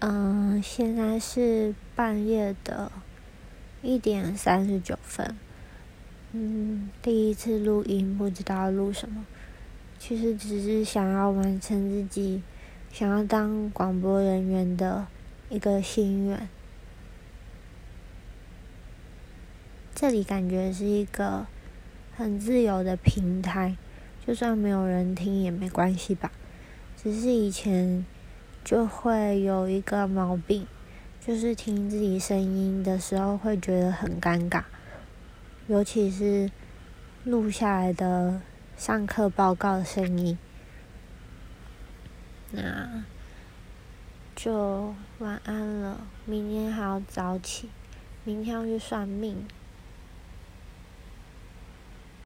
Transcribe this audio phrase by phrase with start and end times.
[0.00, 2.92] 嗯，现在是半夜的
[3.82, 5.36] 一点三十九分。
[6.30, 9.26] 嗯，第一次录音，不知道录什么。
[9.98, 12.40] 其实只是想要完成自己
[12.92, 15.08] 想要当广播人员的
[15.48, 16.48] 一个心愿。
[19.96, 21.44] 这里感觉是一个
[22.16, 23.76] 很自由的平台，
[24.24, 26.30] 就算没有人听也没关系吧。
[26.96, 28.06] 只是以前
[28.64, 30.66] 就会有一个毛病，
[31.20, 34.64] 就是听自己声音的时候会觉得很尴尬，
[35.66, 36.50] 尤其是
[37.24, 38.40] 录下来的
[38.76, 40.38] 上课报告的声音。
[42.50, 43.04] 那
[44.36, 47.68] 就晚安了，明天还要早起，
[48.24, 49.46] 明天要去算命。